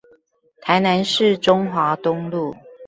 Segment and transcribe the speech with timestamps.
[0.61, 2.55] 台南市中華東路